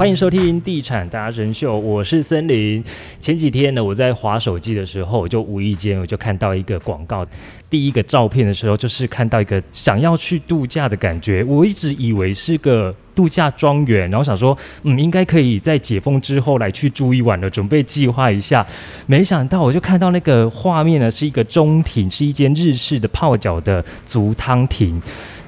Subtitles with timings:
[0.00, 2.82] 欢迎收听《地产达人秀》，我是森林。
[3.20, 7.26] 前几天呢，我在划手机的时候，就无意间我就看到一个广告。
[7.68, 11.44] 第一个照片的时候，就是看到一个想要去度假的感觉。
[11.44, 18.66] 我一直以为是个度假庄园，然后想说，嗯，应该可以在解封之后来去住一晚的，准备计划一下。
[19.04, 24.98] 没想到，我就看到那个画面呢，是一个中庭，是一间日式的泡脚的足汤亭。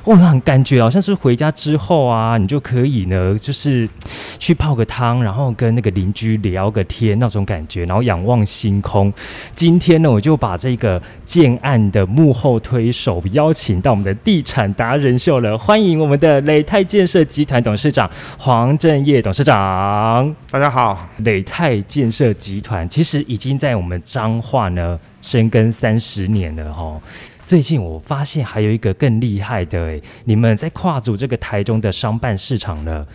[0.06, 3.88] 哇，感觉好像是回家之后啊，你就可以呢，就是
[4.36, 9.12] 去泡个汤，然后跟那个邻居聊个天那种感觉，然后仰望星空。
[9.54, 20.34] 今天呢，我就把这个建案的幕后推手邀请到我们的地产达人秀了，欢迎我们的磊泰建设集团董事长黄振业董事长。
[20.50, 27.00] 大家好，磊泰建设集团其实已经在我们彰化呢深耕三十年了哈。
[27.52, 33.06] 最近我发现还有一个更厉害的哎，你们在跨足这个台中的商办市场了，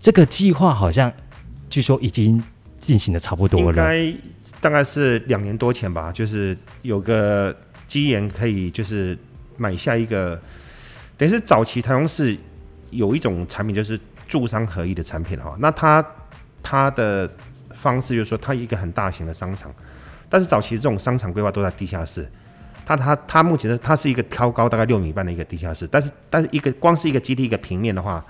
[0.00, 1.12] 这个计划好像
[1.70, 2.42] 据说已经
[2.80, 4.12] 进行的差不多了，应该
[4.60, 7.56] 大概是两年多前吧，就是有个
[7.86, 9.16] 机缘可以就是
[9.56, 10.40] 买下一个，
[11.16, 12.36] 等于是早期台中市
[12.90, 16.04] 有一种产品就是住商合一的产品哈，那它
[16.64, 17.30] 它的
[17.74, 19.72] 方式就是说它一个很大型的商场，
[20.28, 22.28] 但是早期这种商场规划都在地下室。
[22.86, 28.24] 它它它目前的它是一个挑高大概六米半的一个地下室，但是但是一个光是一个基地一个平面的话，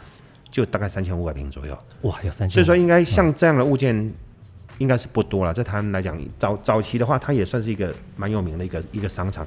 [0.50, 1.76] 就大概三千五百平左右。
[2.02, 2.54] 哇，有三千。
[2.54, 4.12] 所以说应该像这样的物件
[4.78, 9.46] 应该是不多了，在他们来讲，早早期的话，它也算是一个蛮有名的一个一个商场。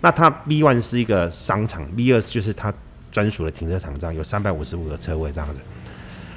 [0.00, 2.72] 那它 B one 是一个商场，B 二就是它
[3.12, 5.54] 专属的停车场，这样有三百五十五个车位这样子。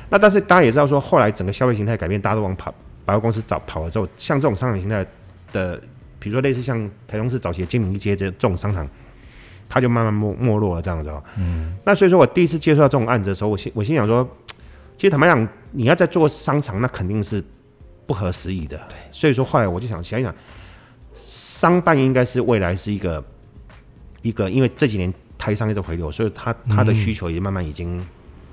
[0.09, 2.73] 那但是大家也知道说，后来整个消费形态改变，大家都往跑
[3.05, 5.05] 百货公司找跑了之后，像这种商场形态
[5.53, 5.81] 的。
[6.19, 8.87] 比如说，类似像台中市早期的金明街这这种商场，
[9.69, 11.23] 它就慢慢没没落了这样子哦。
[11.37, 11.77] 嗯。
[11.85, 14.27] 那所以说我第一次接触到这种案子的时候，我心我心想说，
[14.97, 17.43] 其实坦白讲，你要在做商场，那肯定是
[18.05, 18.77] 不合时宜的。
[18.89, 18.97] 对。
[19.11, 20.35] 所以说后来我就想想一想，
[21.23, 23.23] 商办应该是未来是一个
[24.21, 28.05] 一个，因为这几年台商一直回流，所以它它的需求也慢慢已经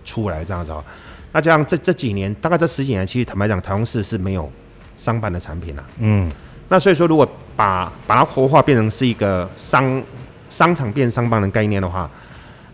[0.05, 0.85] 出来这样子哦。
[1.33, 4.51] 那这样这这几年，大概这十几年，其实坦白讲，台中市是没有
[4.97, 5.85] 商办的产品了。
[5.99, 6.31] 嗯。
[6.69, 10.03] 那所以说，如果把把它活化变成是一个商
[10.51, 12.11] 商场变商办的概念的话，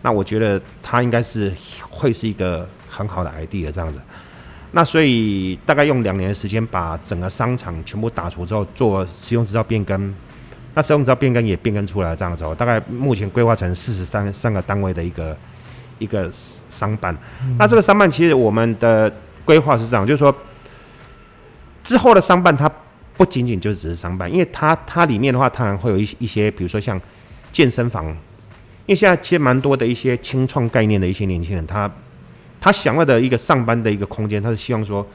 [0.01, 1.53] 那我觉得它应该是
[1.91, 3.99] 会是一个很好的 idea 这样子。
[4.71, 10.13] 那所以大概用两年的时间把整个商场全部打除之后，做使用执照变更。
[10.73, 15.37] 那使用执照变更也变更出来这样子，大概目前规划成四十三三个单位的一个
[15.99, 16.31] 一个
[16.67, 17.15] 商办。
[17.59, 19.13] 那这个商办其实我们的
[19.45, 20.35] 规划是这样，就是说
[21.83, 22.67] 之后的商办它。
[23.23, 26.99] 不仅仅就只是商办，因为它它里面的话，当然会有一一些，比如说像
[27.53, 31.89] 健身房，因为现在其实蛮多的一些轻创概念的一些年轻人，他
[32.59, 35.07] 他想要的一个上班的一个空间，他是希望说，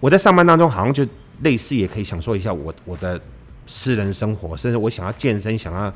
[0.00, 1.06] 我在上班当中好像就
[1.40, 3.18] 类似也可以享受一下我我的
[3.66, 5.90] 私人生活，甚至我想要健身，想要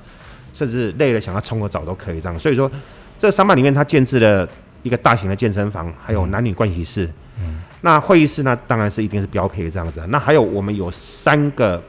[0.55, 2.41] 甚至累了想要冲个澡都可以这样。
[2.41, 2.71] 所以说，
[3.19, 4.49] 这个商办里面它建置了
[4.83, 7.11] 一个大型的健身房，还有男女盥洗室。
[7.39, 7.61] 嗯。
[7.81, 10.05] 那会议室呢，当然是一定是标配这样子。
[10.09, 11.81] 那还有我们有三个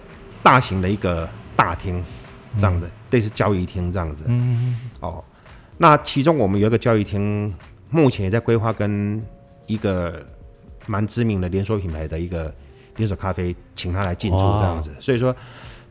[0.43, 2.03] 大型的一个大厅，
[2.57, 4.23] 这样子，类似交易厅这样子。
[4.27, 4.77] 嗯。
[4.99, 5.23] 哦，
[5.77, 7.51] 那其中我们有一个交易厅，
[7.89, 9.19] 目前也在规划跟
[9.65, 10.23] 一个
[10.85, 12.53] 蛮知名的连锁品牌的一个
[12.97, 14.95] 连锁咖啡，请他来进驻这样子。
[14.99, 15.35] 所以说，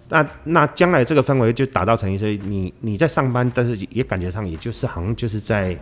[0.08, 5.76] 那那将来这个氛围就打造成一些你你在上班，但是也感觉上也就是好像就是在。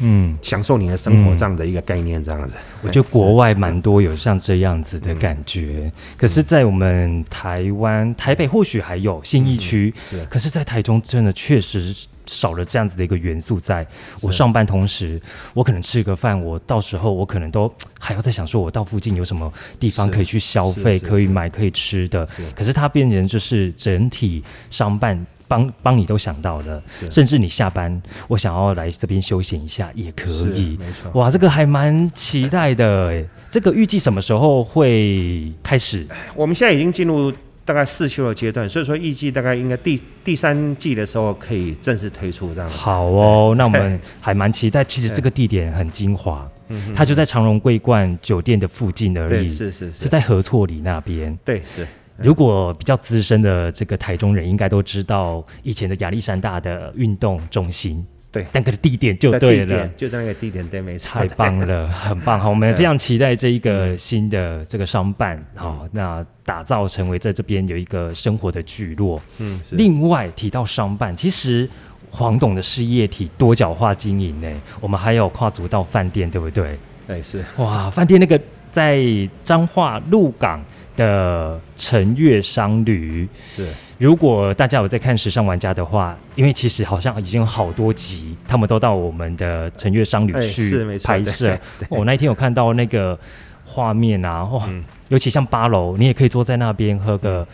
[0.00, 5.90] 嗯，享受你的生活这样的一个概念，这样子，我觉得国外蛮多有像这样子的感觉。
[6.16, 9.92] 可是，在我们台湾台北或许还有新一区，
[10.28, 11.94] 可是，在台中真的确实
[12.26, 13.60] 少了这样子的一个元素。
[13.60, 13.86] 在。
[14.20, 15.20] 我上班同时，
[15.54, 22.26] 我可能吃个饭，我到时候我可能都还要在想，说我到附近有什么地方可以去消费，可以买可以吃的。
[22.54, 25.26] 可是它变成就是整体商办。
[25.50, 26.80] 帮帮你都想到了，
[27.10, 30.78] 甚至你下班，我想要来这边休闲一下也可以。
[30.78, 33.20] 没错，哇，这个还蛮期待的。
[33.50, 36.06] 这个预计什么时候会开始？
[36.36, 37.32] 我们现在已经进入
[37.64, 42.70] 大概试修的阶段，所以说预计大概应该第第三季的时候可以正式推出这样。
[42.70, 44.84] 好哦，那我们还蛮期待。
[44.84, 46.48] 其实这个地点很精华，
[46.94, 49.48] 它就在长荣桂冠酒店的附近而已。
[49.48, 51.36] 是是是，是在合错里那边。
[51.44, 51.84] 对，是。
[52.22, 69.20] 如果比较资深的这个台中人，应该都知道以前的亚历山大的运动中心，对，那个地点就对了，就在那个地点，对，没错，太棒了，很棒，哈，我们非常期待这一个新的这个商办，好，那打造成为在这边有一个生活的聚落。
[69.38, 71.68] 嗯，另外提到商办，其实
[72.10, 74.48] 黄董的事业体多角化经营呢，
[74.80, 76.78] 我们还有跨足到饭店，对不对？
[77.08, 77.44] 哎，是。
[77.56, 78.40] 哇，饭店那个
[78.70, 79.02] 在
[79.42, 80.62] 彰化鹿港
[81.00, 83.26] 的陈月商旅，
[83.56, 83.66] 是，
[83.96, 91.56] 如果大家有在看《时尚玩家》的话，因为其实好像已经有好多集，他们都到我们的陈月商旅去拍摄。
[91.78, 91.86] 对。
[91.88, 93.18] 我、那一天有看到那个
[93.64, 94.84] 画面啊，哇，嗯。
[95.08, 97.46] 尤其像八楼，你也可以坐在那边喝个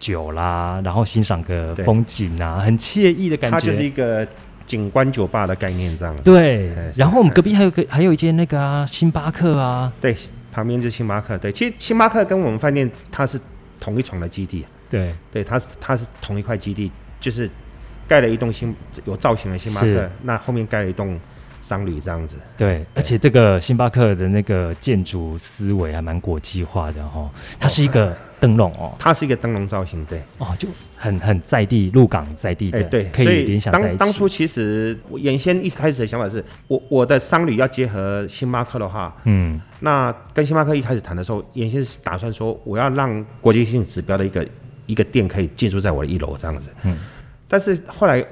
[0.00, 3.58] 酒啦，然后欣赏个风景啊，很惬意的感觉。
[3.58, 4.26] 它就是一个
[4.66, 6.22] 景观酒吧的概念这样子。
[6.24, 10.16] 对然后我们隔壁还有个还有一间那个啊，星巴克啊，对，
[10.58, 11.38] 旁边就是星巴克。
[11.38, 13.40] 对，其实星巴克跟我们饭店它是
[13.78, 16.90] 同一床的基地，对，对，它是它是同一块基地，
[17.20, 17.48] 就是
[18.08, 18.74] 盖了一栋星
[19.04, 21.18] 有造型的星巴克，那后面盖了一栋
[21.62, 22.34] 商旅这样子。
[22.56, 27.30] 对，而且这个星巴克的那个建筑思维还蛮国际化的哦，
[27.60, 33.72] 它是一个灯笼哦，它是一个灯笼造型，对，哦，就很很在地，鹿港在地的，哎、对，可以以联想。
[33.72, 44.46] 当当初其实我原先一开始的想法是我我的商旅要结合星巴克的话，嗯，那跟星巴克一开始谈的时候，原先是打算说我要让国际性指标的一个
[44.86, 46.70] 一个店可以进驻在我的一楼这样子。
[46.84, 46.98] 嗯，
[47.48, 48.24] 但是后来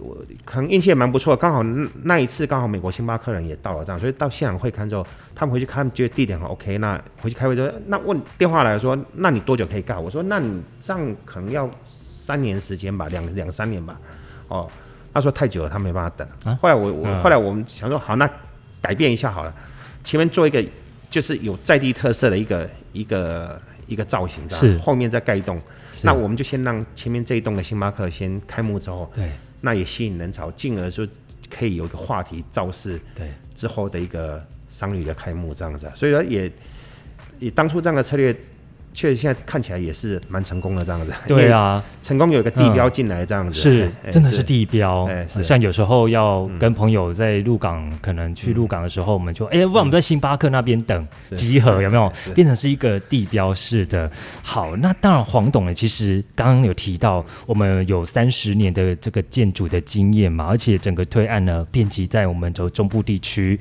[0.00, 1.62] 我可能运气也蛮不错，刚好
[2.02, 9.96] 那一次刚好美国星巴克人也到了这样，所以到现场会看之后，他们回去看觉得地点很 OK，那回去开会就那问电话来说，那你多久可以盖？
[9.96, 13.98] 我说那你这样可能要三年时间吧，两两三年吧。
[14.48, 14.68] 哦，
[15.12, 16.28] 他说太久了，他没办法等。
[16.44, 18.28] 啊后来我我、后来我们想说好，那
[18.80, 19.54] 改变一下好了，
[20.02, 20.64] 前面做一个
[21.10, 25.60] 就是有在地特色的一个一个一个造型，这是后面再盖一栋。
[26.02, 29.30] 那我们就先让前面这一栋的星巴克先开幕之后，对
[29.60, 31.06] 那也吸引人潮，进而就
[31.50, 33.28] 可以有一个话题造势对。
[33.54, 36.50] 之后的一个商旅的开幕这样子啊、所以说也
[37.38, 38.34] 也当初这样的策略，
[38.92, 41.12] 确实现在看起来也是蛮成功的这样子。
[41.26, 45.08] 对，啊，成功有一个地标进来这样子，是真的是地标。
[45.42, 51.36] 像有时候要跟朋友在鹿港，可能去鹿港的时候，我们就哎，不然我们在星巴克那边等是。
[51.36, 52.12] 集合，有没有？
[52.14, 52.32] 是。
[52.32, 54.10] 变成是一个地标式的？
[54.42, 63.58] 好，那当然黄董呢，其实刚刚有提到，我们有三十年的这个建筑的经验嘛，而且整个推案呢遍及在我们的中部地区。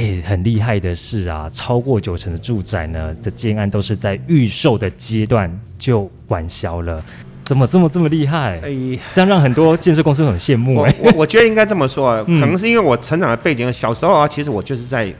[0.00, 7.04] 哎、很厉害的是啊，超过九成的住宅呢的建案都是在预售的阶段就完销了，
[7.44, 8.58] 怎么这么这么厉害？
[8.64, 8.98] 哎。
[9.12, 15.14] 这样让很多建设公司很羡慕我哎、我我觉得应该这么说啊，可嗯能是因为我成长的背景，小时候啊，其实我就是在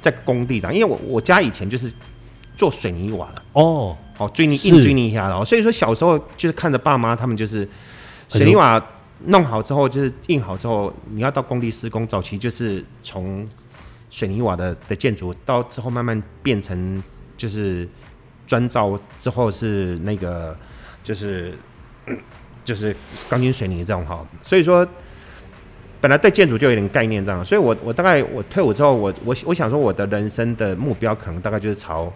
[0.00, 1.92] 在工地上，因为我我家以前就是
[2.56, 7.68] 做水泥瓦的，哦，哦，追泥是硬追泥下的哦，所以说小时候就是看着爸妈他们就是
[8.30, 8.82] 水泥瓦
[9.26, 13.46] 弄好之后，就是印好之后，你要到工地施工，早期就是从
[14.12, 17.02] 水泥瓦的的建筑，到之后慢慢变成
[17.36, 17.88] 就是
[18.46, 20.56] 砖造之后是那个
[21.02, 21.52] 就是
[22.64, 22.94] 就是
[23.28, 24.86] 钢筋水泥这种哈，所以说。
[26.02, 32.12] 本来对建筑就有点概念这样，所以我我大概我退伍之后，我我我想说我的人生的目标可能大概就是朝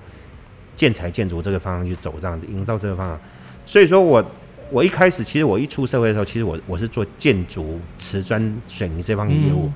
[0.75, 3.21] 建材建筑这个方向去走，这样营造这个方向。
[3.65, 4.25] 所以说我
[4.73, 9.71] 我一开始其实我一出社会的时候，其实我我是做建筑、瓷砖、水泥这方面业务，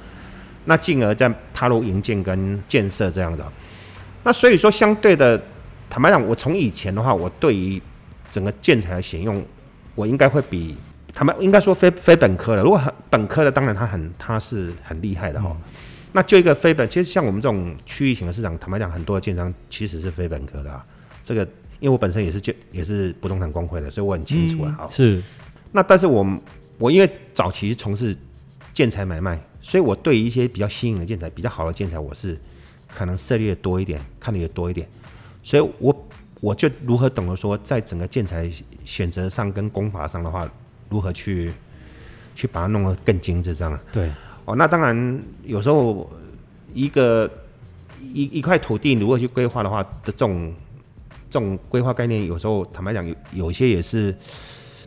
[0.65, 3.45] 那进而再踏入营建跟建设这样的。
[4.23, 5.41] 那所以说相对的，
[5.89, 7.81] 坦白讲，我从以前的话，我对于
[8.31, 9.43] 整个建材的选用，
[9.95, 10.77] 我应该会比
[11.15, 15.57] 他们应该说非非本科的，如果很本科的，当然他很他是很厉害的哈。
[16.13, 20.85] 那就一个非本，其实像我们这种区域型的市场，坦白讲，很多的建商其实是非本科的啊。
[21.23, 21.43] 这个，
[21.79, 24.75] 因为我本身也是建也是不动产工会的，所以我很清楚啊。
[24.77, 25.23] 好，是
[25.73, 26.41] 那但是我们
[26.79, 28.17] 我因为早期从事
[28.75, 32.39] 建材买卖，所以我对一些比较新颖的建材、比较好的建材，我是
[32.89, 34.89] 可能涉猎的多一点，看的也多一点，
[35.43, 36.09] 所以我
[36.41, 38.51] 我就如何懂得说，在整个建材
[38.85, 40.51] 选择上跟工法上的话，
[40.89, 41.53] 如何去
[42.35, 43.79] 去把它弄得更精致，这样。
[43.93, 44.11] 对，
[44.47, 46.11] 哦，那当然有时候
[46.73, 47.31] 一个
[48.13, 50.55] 一一块土地如果去规划的话的这种
[51.29, 54.15] 这种规划概念，有时候坦白讲有有一些也是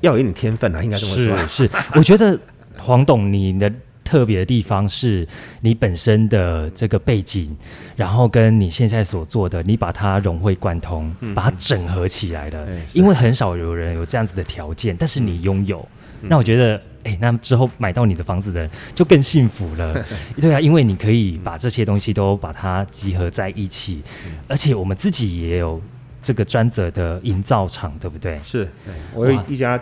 [0.02, 1.38] 要有一点天分啊，应该这么说。
[1.48, 2.38] 是是，我觉得
[2.80, 3.72] 黄董你的
[4.04, 5.28] 特别的地方是
[5.62, 7.56] 你本身的这个背景，
[7.96, 12.68] 然后跟你现在所做的，你把它融会贯通，把它整合起来了。
[12.94, 15.88] 因为很少有人有这样子的条件，但是你拥有，
[16.22, 16.82] 那我觉得。
[17.04, 20.06] 哎，那之后买到你的房子的人就更幸福了，
[20.40, 24.02] 对啊，因为你可以把这些东西都把它集合在一起，
[24.48, 25.82] 而且我们自己也有
[26.22, 28.40] 这个专责的营造厂，对不对？
[28.42, 28.66] 是，
[29.14, 29.78] 我有一家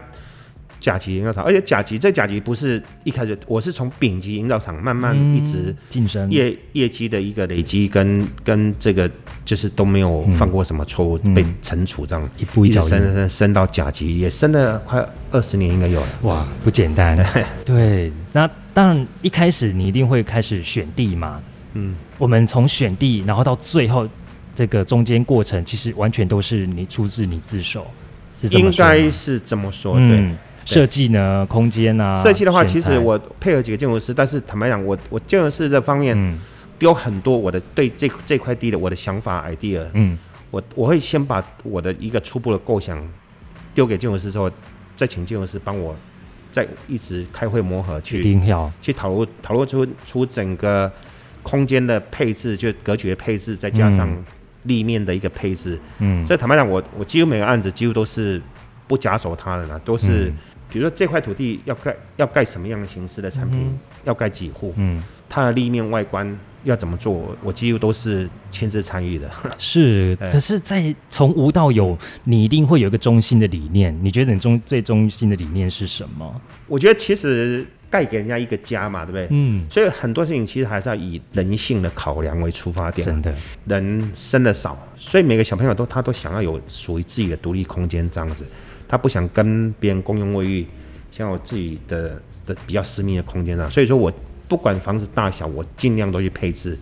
[0.81, 9.09] 甲级营造厂，而且甲级这甲级不是一开始，我是从丙级营造厂慢慢一直嗯晋升，业业绩的一个累积跟跟这个
[9.45, 16.07] 就是都没有犯过什么错误，嗯被惩处这样，一步一直脚，升升升到甲级，也升了快二十年应该有了。
[16.23, 17.15] 哇，不简单。
[17.63, 21.39] 对，那当然一开始你一定会开始选地嘛，
[21.73, 24.09] 嗯，我们从选地，然后到最后
[24.55, 27.85] 这个中间过程，其实完全都是你出自你自首，
[28.35, 30.17] 是应该是这么说，对。
[30.17, 36.39] 嗯，设计呢，空间啊，设计的话，其实我配合几个建筑师，但是坦白讲，我我建筑师这方面嗯。
[36.81, 40.17] 丢很多我的对这这块地的我的想法 idea，嗯。
[40.49, 42.99] 我我会先把我的一个初步的构想
[43.75, 44.49] 丢给建筑师之后，
[44.95, 45.95] 再请建筑师帮我
[46.51, 48.71] 再一直开会磨合去定要。
[48.81, 50.91] 去讨论讨论出出整个
[51.43, 54.25] 空间的配置，就格局的配置，再加上嗯。
[54.63, 55.79] 立面的一个配置。
[55.99, 56.25] 嗯。
[56.25, 58.41] 这坦白讲，我我几乎每个案子几乎都是
[58.87, 60.37] 不假手他人啊，都是、嗯
[60.71, 69.29] 比如说这块土地要盖要盖什么样的形式的产品，嗯要盖几户，嗯它的立面外观要怎么做，我我几乎都是亲自参与的。
[69.57, 73.97] 是，对可是，在从无到有，你一定会有一个中心的理念。
[74.03, 76.41] 你觉得你中最中心的理念是什么？
[76.67, 79.27] 我觉得其实盖给人家一个家嘛，对不对？
[79.29, 83.05] 嗯，所以很多事情其实还是要以人性的考量为出发点。
[83.05, 83.33] 真的，
[83.65, 88.45] 人生的少，所以每个小朋友都他都想要有属于自己的独立空间，这样子，
[88.91, 90.67] 他不想跟别人共用卫浴，
[91.10, 93.69] 像我自己的的比较私密的空间啊。
[93.69, 94.12] 所以说我
[94.50, 96.77] 不管房子大小，我尽量都去配置，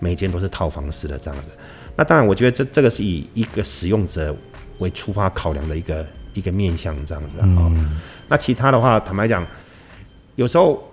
[0.00, 1.48] 每间都是套房式的这样子。
[1.96, 4.36] 那当然，我觉得这这个是以一个使用者
[4.80, 7.46] 为出发考量的一个一个面向这样子啊。
[7.56, 9.46] 哦嗯那其他的话，坦白讲，
[10.36, 10.92] 有时候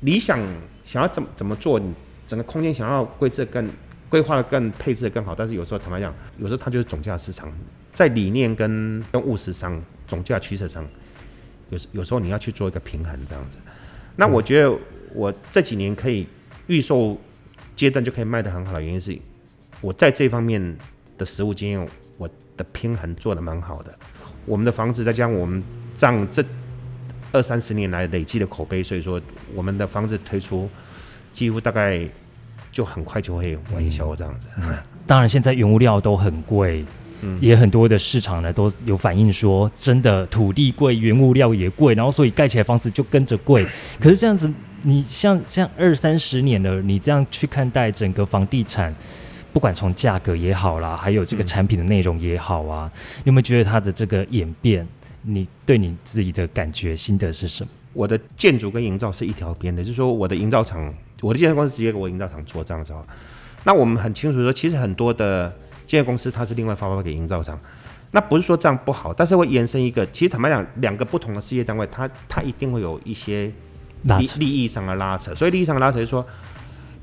[0.00, 0.38] 理想
[0.84, 1.90] 想要怎么怎么做，你
[2.26, 3.66] 整个空间想要规制得更
[4.10, 7.50] 规划的更配置的更好，但是有时候坦白讲，有时候它就是总价市场，
[7.94, 10.84] 在理念跟跟务实上，总价取舍上，
[11.70, 13.56] 有时有时候你要去做一个平衡这样子。
[14.16, 14.76] 那我觉得
[15.14, 16.26] 我这几年可以
[16.66, 17.16] 预售
[17.74, 19.18] 阶段就可以卖得很好的原因是，
[19.80, 20.76] 我在这方面
[21.16, 23.92] 的实物经验，我的平衡做得蛮好的。
[24.46, 25.62] 我们的房子再加上我们
[25.96, 26.44] 这样这
[27.32, 29.20] 二三十年来累积的口碑，所以说
[29.54, 30.68] 我们的房子推出
[31.32, 32.06] 几乎大概
[32.70, 34.48] 就很快就会完销这样子。
[35.06, 36.84] 当然，现在原物料都很贵，
[37.24, 43.66] 嗯也很多的市场呢都有反映说，真的土地贵，原物料也贵，然后所以盖起来房子就跟着贵。
[44.00, 44.52] 可是这样子，
[44.82, 48.94] 你像像二三十年了，你这样去看待整个房地产。
[49.52, 54.84] 不管从价格也好啦，还有这个嗯产品的内容也好啊，你有没有觉得它的这个演变，
[55.22, 57.70] 你对你自己的感觉心得是什么？
[57.92, 63.00] 我的建筑跟营造是一条边的，就是说我的营造厂，我的建设公司直接给我营造厂做这样子啊。
[63.62, 65.54] 那我们很清楚说，其实很多的
[65.86, 67.58] 建设公司它是另外发包给营造厂，
[68.10, 73.52] 那不是说这样不好，但是会延伸一个，其实坦白讲，两个不同的事业单位，它它一定会有一些
[74.38, 76.24] 利益上的拉扯，所以利益上的拉扯就是说，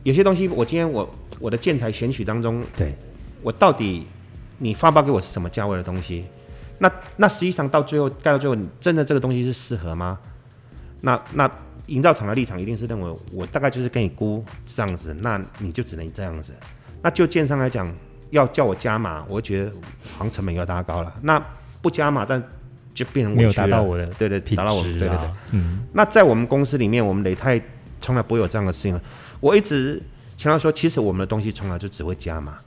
[0.03, 1.09] 有些东西我今天我
[1.39, 2.95] 我的建材选取当中，对，
[3.41, 4.05] 我到底
[4.57, 6.25] 你发包给我是什么价位的东西？
[6.79, 10.17] 那那实际上到最后盖到最后，你真的这个东西是适合吗？
[11.01, 11.50] 那那
[11.88, 16.53] 营造厂的立场一定是认为我大概就是跟你估这样子，那你就只能这样子。
[17.01, 17.91] 那就建商来讲，
[18.31, 19.71] 要叫我加码，我会觉得
[20.17, 21.13] 好像成本要拉高了。
[21.21, 21.41] 那
[21.81, 22.41] 不加码，但
[22.93, 25.31] 就变成没有达到我的对对品达到我质对对对啊。
[25.51, 27.61] 嗯，那在我们公司里面，我们雷泰
[28.01, 29.01] 从来不会有这样的事情了。
[29.39, 30.01] 我一直
[30.38, 32.57] 强调说，其实我们的东西从来就只会加码。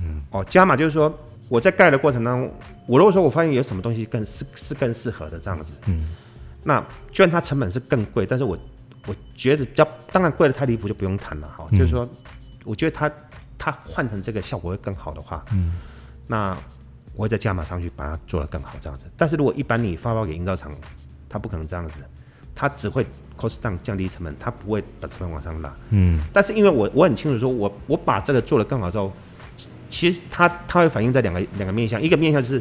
[0.00, 1.16] 嗯，哦，加码就是说
[1.48, 2.52] 我在盖的过程当中，
[2.86, 6.08] 我如果说我发现有什么东西更是是更适合的这样子，嗯，
[6.64, 8.58] 那虽然它成本是更贵，但是我
[9.06, 11.66] 我觉得比较当然贵的太离谱就不用谈了哈。
[11.70, 12.08] 嗯就是说，
[12.64, 13.10] 我觉得它
[13.64, 15.74] 它换成这个效果会更好的话，嗯，
[16.26, 16.56] 那
[17.14, 19.06] 我会再加码上去把它做得更好这样子。
[19.16, 20.72] 但是如果一般你发包给营造厂，
[21.28, 21.92] 它不可能这样子，
[22.56, 23.06] 它只会
[23.38, 25.72] cost down 降低成本，它不会把成本往上拉。
[25.90, 29.12] 嗯，但是因为我我很清楚说我我把这个做得更好之后，
[29.56, 32.60] 其其实它它会反映在两个两个面向，一个面向就是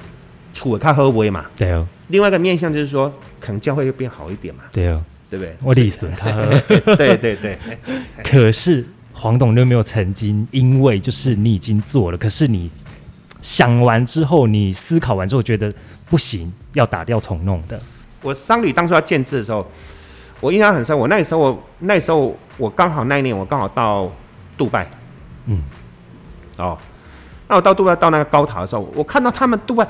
[0.54, 5.56] 处它合不嘛，对哦，另外一个面向就是说可能将会会变好一点嘛，对哦，对不对？
[5.64, 6.32] 我理损他。
[6.96, 7.58] 对对对，
[8.24, 12.70] 可是黄董，你有没有曾经因为就是你已经做了，可是你
[13.42, 15.72] 想完之后，你思考完之后觉得
[16.10, 17.80] 不行，要打掉重弄的？
[18.22, 19.66] 我商旅当初要建制的时候，
[20.40, 20.98] 我印象很深。
[20.98, 24.12] 我那时候我那时候我刚好那一年我刚好到
[24.58, 24.90] 杜拜，
[25.48, 25.62] 嗯，
[26.58, 26.78] 哦，
[27.48, 29.88] 那我到杜拜到那个高塔的时候，我看到他们杜拜，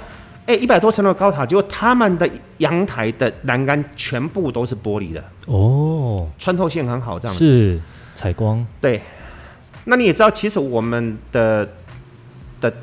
[0.48, 7.46] 哎，一百多层楼的高塔，结果他们的阳台的栏杆全部都是玻璃的，哦，穿透性很好，这样子。
[7.46, 7.82] 是
[8.16, 9.02] 采光，对，
[9.86, 11.68] 那你也知道，其实我们的
[12.60, 12.74] 的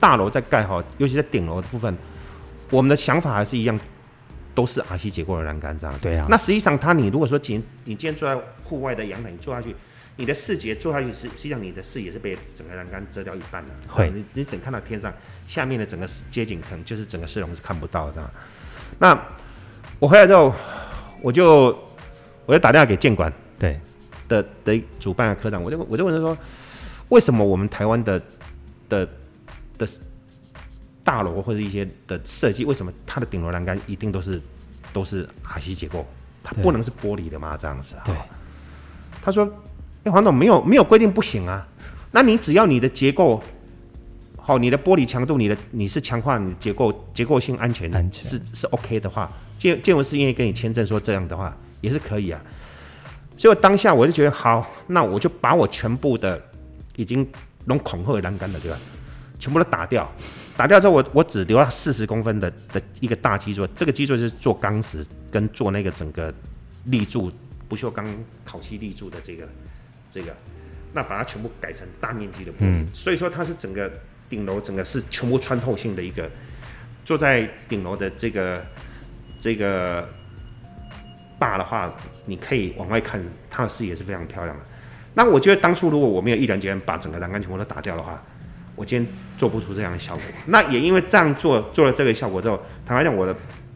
[0.00, 1.96] 大楼在盖好，尤其在顶楼的部分，
[2.70, 3.78] 我们的想法还是一样，
[4.54, 6.02] 都是 RC 结构的栏杆这样子。
[6.02, 6.26] 对啊。
[6.28, 9.74] 那实际上，它你如果说今你今天坐在户外的阳台，你坐下去，
[10.16, 13.72] 你的视觉做下去，实实际上你的视野是被整个栏杆遮掉一半的。
[13.88, 15.12] 会你你只看到天上，
[15.46, 18.30] 下面的整个街景可能就是整个市容是看不到的。
[18.98, 19.18] 那
[19.98, 20.54] 我回来之后，
[21.20, 21.76] 我就
[22.46, 23.32] 我就打电话给建管。
[23.58, 23.80] 对，
[24.28, 26.36] 的的主办的科长，我就我就问他说，
[27.08, 28.20] 为什么我们台湾的
[28.88, 29.08] 的
[29.76, 29.88] 的
[31.02, 34.40] 大楼或者一些的设计，为什么它的顶楼栏杆一定都是
[34.92, 36.06] 都是阿西结构，
[36.42, 37.56] 它不能是玻璃的吗？
[37.56, 38.02] 这样子啊？
[38.04, 38.14] 对，
[39.20, 39.44] 他说
[40.04, 41.66] ：“哎、黄总没有没有规定不行啊，
[42.12, 43.42] 那你只要你的结构
[44.36, 52.40] 好，你的玻璃强度，你的你是强化你的结构结构性安全安全是是 OK 的话，建建文是愿意跟你签证说这样的话也是可以啊。
[53.36, 56.40] 所以我当下我就觉得好，那我就把我全部的
[56.96, 57.26] 已经
[57.64, 58.78] 弄恐吓栏杆了，对吧？
[59.38, 60.08] 全部都打掉，
[60.56, 66.32] 打掉之后我我只留了四十公分的的一个大基座，这个基座就是做钢石跟做那个整个
[66.84, 67.32] 立柱
[67.68, 68.06] 不锈钢
[68.44, 69.48] 烤漆立柱的这个
[70.14, 70.32] 这个，
[70.92, 73.90] 那把它全部改成大面积的玻璃，嗯所以说它是整个
[74.28, 76.30] 顶楼整个是全部穿透性的一个，
[77.04, 78.64] 坐在顶楼的这个
[79.40, 80.08] 这个
[81.36, 81.92] 坝的话，
[82.26, 84.62] 你可以往外看，它的视野是非常漂亮的。
[85.14, 88.22] 那我觉得当初如果我没有毅然决然把整个栏杆全部都打掉的话，
[88.76, 90.22] 我今天做不出这样的效果。
[90.46, 93.34] 那也因为这样做做了这个效果之后，坦白讲，我的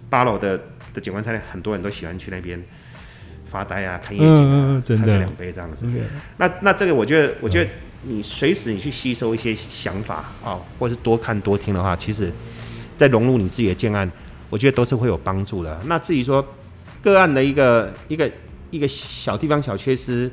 [0.08, 0.56] 八楼的
[0.94, 2.60] 的景观餐厅很多人都喜欢去那边
[3.50, 5.86] 发呆啊，看夜景喝个两杯这样子。
[6.36, 7.70] 那那这个我觉得，我觉得
[8.02, 12.32] 你随时你去吸收一些想法啊、或是多看多听的话，其实
[12.96, 14.10] 在融入你自己的建案，
[14.50, 15.80] 我觉得都是会有帮助的。
[15.86, 16.46] 那至于说
[17.02, 18.30] 个案的一个一个
[18.70, 20.30] 一个小地方小缺失，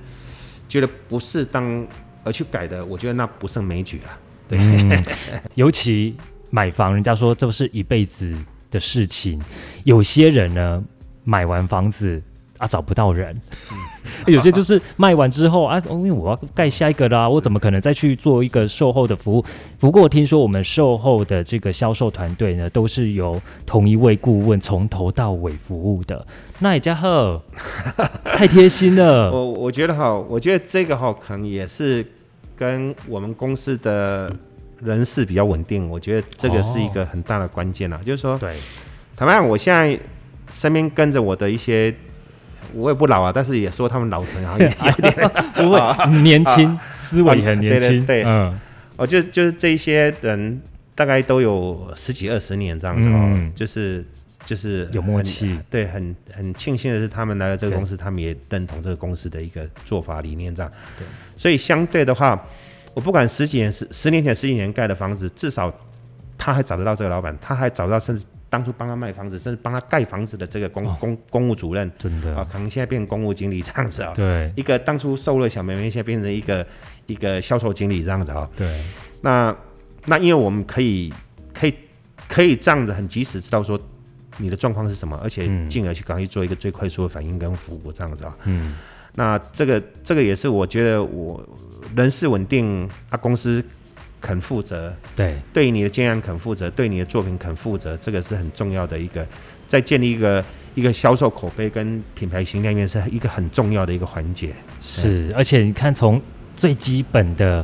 [0.67, 1.85] 觉得不适当
[2.23, 4.17] 而去改的，我觉得那不胜枚举啊。
[4.47, 5.03] 对，嗯，
[5.55, 6.15] 尤其
[6.49, 8.35] 买房，人家说这是一辈子
[8.69, 9.41] 的事情。
[9.83, 10.83] 有些人呢，
[11.23, 12.21] 买完房子
[12.57, 13.39] 啊找不到人，
[14.27, 19.45] 有些就是卖完之后啊，哦因为我要盖下一个啦，我怎么可能再去做一个售后的服务？
[19.79, 26.25] 不过听说我们售后的这个销售团队呢，都是由同一位顾问从头到尾服务的。
[26.59, 27.41] 那也加贺，
[28.23, 29.31] 太贴心了。
[29.31, 32.05] 我我觉得哈，我觉得这个哈可能也是
[32.55, 34.33] 跟我们公司的
[34.79, 37.99] 人事比较稳定，我觉得这个是一个很大的关键啊。
[38.05, 38.55] 就是说，对，
[39.17, 39.99] 坦白讲，我现在
[40.53, 41.93] 身边跟着我的一些，
[42.73, 45.13] 我也不老啊，但是也说他们老成，然后也有点，
[45.53, 45.79] 不会
[46.21, 48.23] 年轻，思维很年轻，对对对。
[48.23, 48.59] 嗯，
[48.97, 50.61] 哦，就就是这一些人
[50.93, 53.51] 大概都有十几二十年这样子哦，嗯。
[53.55, 54.05] 就是
[54.45, 60.71] 就是有默契，对，很很庆幸的是，他们来了这个公司，他们也认同这个公司的一个做法理念，这样。
[60.97, 62.39] 对，所以相对的话，
[62.93, 65.73] 我不管十几年、十十年前、十几年盖的房子，至少
[66.37, 68.23] 他还找得到这个老板，他还找得到，甚至
[68.55, 70.95] 当初帮他卖房子，甚至帮他盖房子的这个公、哦。
[70.97, 71.91] 公公务主任。
[71.97, 74.49] 真的，啊，可能现在变公务经理这样子啊、对。
[74.55, 76.65] 一个当初瘦了小妹妹，现在变成一个
[77.05, 78.81] 一个销售经理这样子啊、对，
[79.19, 79.53] 那
[80.05, 81.13] 那因为我们可以
[81.53, 81.73] 可以
[82.29, 83.77] 可以这样子很及时知道说
[84.37, 88.37] 你的状况是什么，而且嗯进而去赶快去做一个最快速的反应跟服务这样子啊。
[88.45, 88.75] 嗯，
[89.15, 91.45] 那这个这个也是我觉得我
[91.93, 93.61] 人事稳定啊，公司
[94.25, 99.23] 肯负责，对，对你的经验肯负责，对你的作品肯负责，这个是很重要的一个，
[99.67, 104.49] 在建立一个一个销售口碑跟品牌形象里面是一个很重要的一个环节。
[104.81, 106.19] 是，而且你看，从
[106.57, 107.63] 最基本的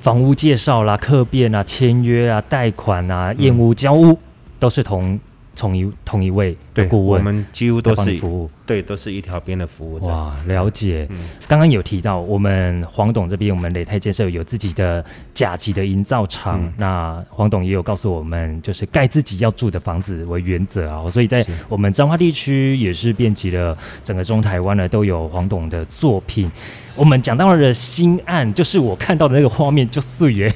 [0.00, 4.18] 房屋介绍啦、客变啊、签约啊、贷款啊、验屋、交屋，
[4.58, 5.20] 都是同
[5.56, 8.50] 同一同一位的对，顾问我们几乎都是服务。
[8.64, 9.98] 对，都是一条边的服务。
[10.06, 11.06] 哇，了解。
[11.10, 16.62] 嗯刚刚有提到，我们黄董这边，我们磊泰建设有自己的甲级的营造厂。
[16.62, 21.10] 嗯那黄董也有告诉我们，就是盖自己要住的房子为原则啊。
[21.10, 26.50] 所以在我们彰化地区也是遍及了整个中台湾呢，都有黄董的作品。
[26.94, 30.54] 我们讲到了新案，就是我看到的那个画面就碎耶，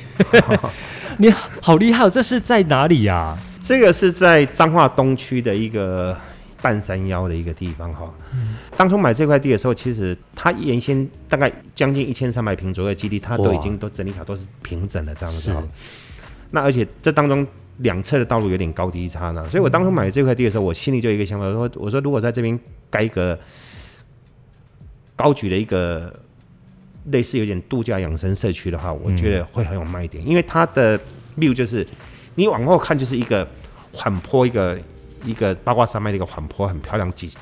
[1.18, 1.30] 你
[1.60, 2.10] 好厉害哦！
[2.10, 6.14] 这是在哪里呀、这个是在彰化东区的一个
[6.60, 8.12] 半山腰的一个地方哈。
[8.76, 15.64] 当初买这块地的时候，其实它原先大概将近一千三百平左右的基地，它都已经都整理好，都是平整的这样子是哈。
[16.50, 17.46] 那而且这当中
[17.78, 23.38] 两侧的道路有点高低差呢，所以我当初买这块地的时候，我心里就有一个想法，说我说如果在这边盖一个
[25.16, 26.14] 高举的一个
[27.06, 31.00] 类似有点度假养生社区的话，我觉得会很有卖点，因为它的
[31.38, 31.86] view 就是
[32.34, 33.46] 你往后看就是一个
[33.92, 34.78] 缓坡，一个
[35.24, 37.32] 一个八卦山脉的一个缓坡，很漂亮，几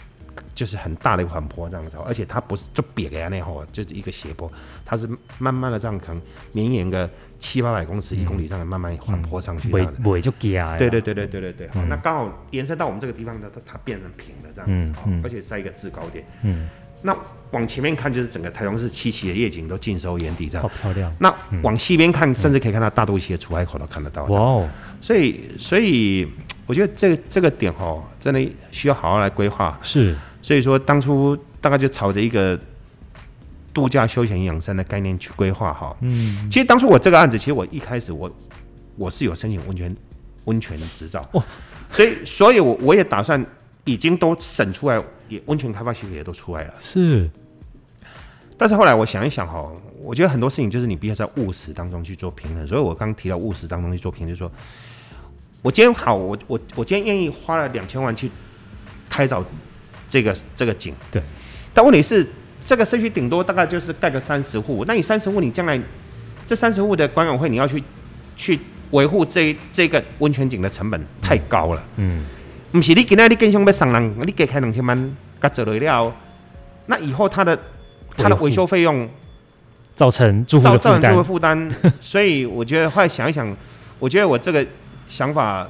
[0.55, 4.51] 就是很大的一个缓坡这样子哦，而且它不是就瘪的那吼，就是一个斜坡，
[4.85, 6.21] 它是慢慢的这样可能
[6.53, 10.03] 绵延个七八百公尺、一公里这样慢慢缓坡上去这尾样子。
[10.09, 16.25] 尾就夹对对对对对对对，好那刚好延伸到我们这个地方呢，它它变成平的这样子而且在一个制高点。
[16.43, 16.69] 嗯，
[17.03, 17.17] 那
[17.51, 20.69] 往前面看就是整个台中市七期的夜景都尽收眼底这样好。
[20.81, 21.13] 漂亮。
[21.19, 24.25] 那往西边看，甚至可以看到大肚溪的出海口都看得到。
[24.25, 24.69] 哇哦，
[25.01, 26.27] 所以，所以
[26.67, 29.79] 我觉得这个这个点哦，真的需要好好来规划。
[29.83, 32.59] 是所以说，当初大概就朝着一个
[33.75, 35.95] 度假休闲养生的概念去规划哈。
[36.01, 38.31] 嗯，其实当初我这个案子，其实我一开始我
[38.97, 39.95] 我是有申请温泉
[40.45, 41.43] 温泉的执照，哦
[41.91, 43.45] 所以所以我我也打算
[43.85, 44.99] 已经都审出来，
[45.33, 46.75] 也温泉开发许可也都出来了。
[46.79, 47.29] 是，
[48.57, 54.51] 但是后来我想一想哈，我觉得很多事情就是你必须在务实当中去做平衡，所以我刚提到务实当中去做平衡，就是说
[55.63, 58.31] 我今天好，我我我今天愿意花了两千万去
[59.09, 59.43] 开凿
[60.09, 61.23] 这个这个井，对，
[61.73, 62.27] 但问题是
[62.65, 65.81] 这个社区顶多大概就是盖个三十户，那你三十户你将来
[66.47, 67.83] 这三十户的管委会你要去
[68.37, 68.59] 去
[68.91, 71.85] 维护这这个温泉井的成本太高了。
[71.97, 72.25] 嗯，
[72.73, 76.13] 不是你今仔你更想要送人，你给开两千万，甲做落了，
[76.87, 77.59] 那以后他的
[78.17, 79.09] 他的维修费用
[79.95, 83.55] 造成住户负造造成这个担，负担， 所以我觉得后来想一想，
[83.99, 84.67] 我觉得我这个
[85.07, 85.69] 想法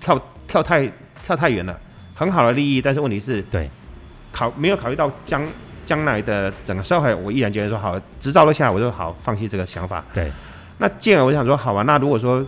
[0.00, 0.90] 跳跳太
[1.24, 1.78] 跳太远了，
[2.14, 3.70] 很好的利益，但是问题是对，
[4.32, 5.40] 考没有考虑到将
[5.86, 10.04] 将来的整个社会，我依然觉得说好，执照都下来，我就好放弃这个想法。
[10.12, 10.30] 对，
[10.78, 12.44] 那进而我想说，好吧，那如果说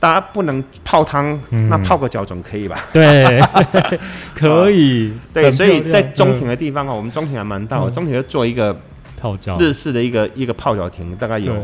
[0.00, 1.68] 大家不能泡汤，嗯。
[1.68, 2.80] 那泡个脚总可以吧？
[2.92, 3.40] 对，
[4.34, 8.76] 可以，对，所以在中庭嗯的地方哦，我们中庭还蛮大中庭就做一个
[9.16, 11.54] 泡脚，日式的一个一个泡脚亭，大概有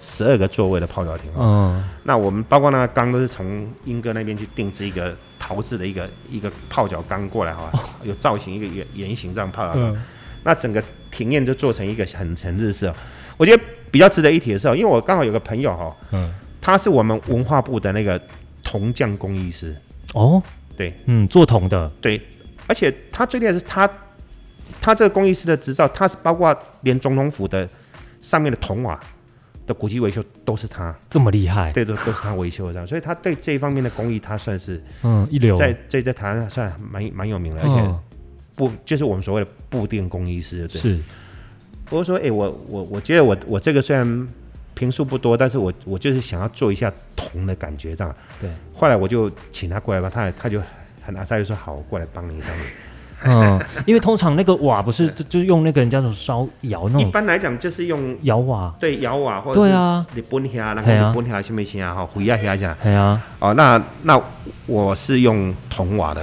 [0.00, 1.74] 十二个座位的泡脚亭哦。
[1.76, 7.70] 嗯，那我们包括那个缸都是从英哥那边去定制一个陶制的一个一个泡脚缸过来哈，
[8.04, 9.92] 有造型一个圆圆形这样泡脚缸。
[9.92, 10.02] 嗯，
[10.44, 12.94] 那整个庭院就做成一个很很日式哦。
[13.36, 18.18] 我觉得比较值得一提的是哦，因为我刚好有个朋友哈，嗯，他是我们文化部的那个
[18.62, 19.76] 铜匠工艺师，
[20.14, 20.42] 哦，
[20.76, 20.94] 对。
[21.04, 22.18] 嗯，做铜的，对，
[22.66, 23.90] 而且他最厉害的是他
[24.80, 27.68] 他这个工艺师的执照，他是包括连总统府的
[28.22, 28.98] 上面的铜瓦
[29.66, 32.86] 的古迹维修都是他，这么厉害，对，都都是他维修的。
[32.86, 37.98] 所以他对这一方面的工艺，他算是嗯，一流，在在在台湾算蛮蛮有名的，而且嗯。
[38.54, 40.78] 不就是我们所谓的布店工艺师，对。
[40.78, 41.00] 是，
[41.88, 44.28] 我就说，哎、我我我觉得我我这个虽然
[44.74, 48.14] 平数不多，但是我我就是想要做一下铜的感觉这样。
[48.40, 50.60] 对，后来我就请他过来吧，他他就
[51.04, 52.56] 很阿塞就说好，我过来帮你这样。
[53.24, 62.76] 嗯， 因为通常那个瓦不是就就用那个人家种烧窑那种一般来讲就是用窑瓦，对窑瓦或者对啊是日本遐，然后嘿啊日本遐什么啥哈，回啊遐啥。
[62.82, 64.20] 哎呀，哦，那那
[64.66, 66.20] 我是用铜瓦的，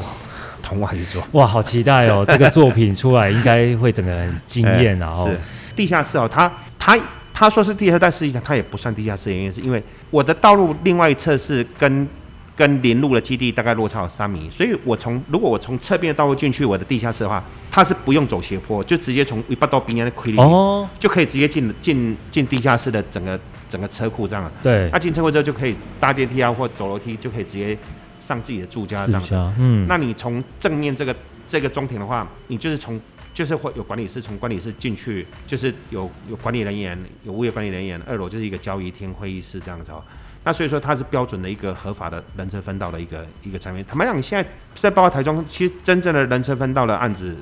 [0.62, 1.24] 铜瓦去做。
[1.32, 2.26] 哇，好期待哦！
[2.28, 5.38] 这个作品出来应该会整个很惊艳， 然后是
[5.78, 6.98] 地下室哦，它它
[7.40, 12.06] 他说是地下室，但实际上它也不算地下室，原因是因为我的道路另外一侧是跟
[12.54, 24.52] 跟林路的基地大概落差有三米，所以我从如果我从侧边的道路进去我的地下室的话，它是不用走斜坡，就直接从一巴到边的亏里哦，就可以直接进进进地下室的整个整个车库这样。
[24.62, 27.78] 对那，进车库之后就可以搭电梯啊，或走楼梯就可以直接
[28.20, 29.34] 上自己的住家这样子。
[29.58, 31.16] 嗯，那你从正面这个
[31.48, 33.00] 这个中庭的话，你就是从
[33.40, 40.04] 就是会有管理室，从管理室进去，就是有有管理人员，有物业管理人员，二楼就是一个交易厅、会议室这样子哦。
[40.44, 43.86] 那所以说它是标准的一个合法的人车分道的一个一个产品。
[43.88, 47.34] 坦白讲，现在在包括台中，其实真正的人车分道的案子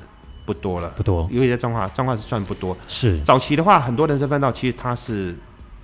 [0.46, 2.76] 不多了，不多，尤其在彰化，彰化是算不多。
[2.86, 5.34] 是早期的话，很多人车分道其实它是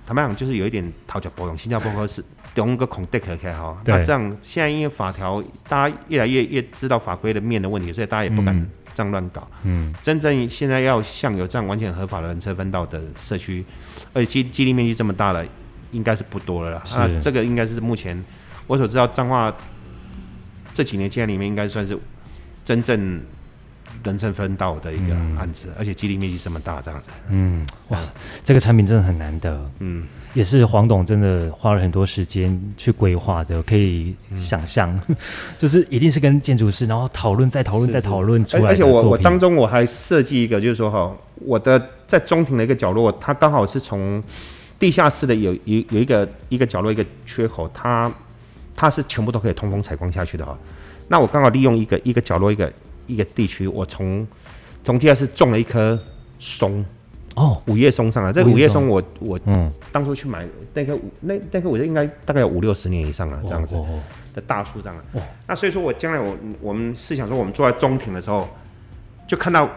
[0.07, 2.23] 坦白讲，就是有一点讨巧包容，新加坡和是
[2.55, 3.75] 用个孔 deck 开哈。
[3.83, 9.47] 对那这样现在因为法条，大家越来越越知道法规的面的问题，所以大家也不敢嗯这样乱搞。
[9.63, 13.63] 嗯，真正现在要像有这样完全合法的人车分道的社区，
[14.13, 15.45] 而且基基地面积这么大了，
[15.91, 16.81] 应该是不多了啦。
[16.85, 18.23] 是啊，这个应该是目前
[18.65, 19.53] 我所知道彰化
[20.73, 21.95] 这几年经验里面，应该算是
[22.63, 23.21] 真正
[24.03, 27.09] 人车分道的一个嗯案子，而且基地面积这么大，这样子。
[27.29, 27.99] 嗯，哇，
[28.43, 30.05] 这个产品真的很难得，嗯，
[30.35, 34.99] 也是黄董真的花了很多时间去规划的，可以嗯想象，
[35.57, 44.21] 就是一定是跟建筑师，然后讨论再讨论再讨论出来而且我我当中我还设计一个，就是说哈，我的在中庭的一个角落，它刚好是从
[44.77, 48.11] 地下室的有有有一个一个角落一个缺口，它
[48.75, 50.57] 它是全部都可以通风采光下去的哈。
[51.07, 52.71] 那我刚好利用一个一个角落一个
[53.07, 54.27] 一个地区，我从
[54.83, 55.97] 从地下室种了一棵
[56.39, 56.83] 松，
[57.35, 58.33] 哦，五叶松上来。
[58.33, 63.75] 这个五叶松松我我嗯，当初去买那棵五那那棵我觉得应该大概有五六十年以上了，这样子。
[64.33, 65.03] 的大树上了。
[65.47, 68.45] 那所以说我将来我我们是想说，我们坐在中庭的时候，
[69.25, 69.69] 就看到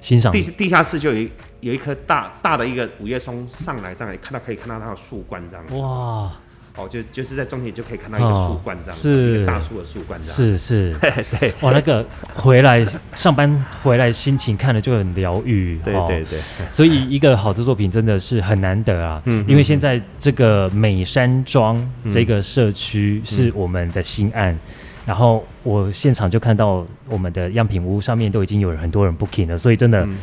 [0.00, 5.74] 欣赏地地下室就有一有一棵大大的一个五叶松上来，这样看到可以看到它的树冠这样子。
[5.80, 6.32] 哇，
[6.76, 9.36] 哦，就就是在中庭就可以看到一个树冠这样子，哦是。
[9.36, 10.36] 一个大树的树冠这样。
[10.36, 10.94] 是是，
[11.38, 12.84] 对哇，那个回来
[13.14, 16.24] 上班回来心情看了就很疗愈，哦对对。
[16.24, 16.40] 对，
[16.72, 22.10] 所以一个好的作品真的是很难得啊，嗯因为现在这个美山庄嗯。
[22.10, 24.58] 这个社区是我们的新案，
[25.06, 30.16] 然后我现场就看到我们的样品屋上面都已经有很多人 booking 了，所以真的嗯。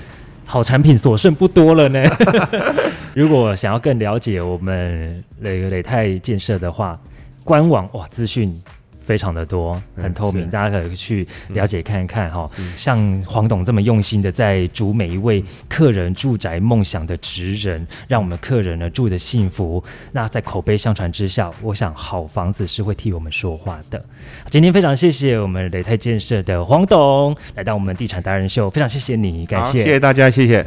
[0.43, 2.03] 好产品所剩不多了呢。
[3.15, 6.99] 如果想要更了解我们磊磊泰建设的话，
[7.43, 8.61] 官网哇资讯。
[9.03, 12.47] 非常的多，很透明，大家可以去了解看一看哈。
[12.77, 19.83] 像黄董这么用心的在煮每一位客人住宅梦想的职人，让我们客人呢住的幸福。
[20.11, 24.01] 那在口碑相传之下，我想好房子是会替我们说话的。
[24.49, 30.63] 今天非常谢谢我们雷泰建设的黄董来到我们地产达人秀，非常谢谢你，感谢，谢谢大家，谢谢。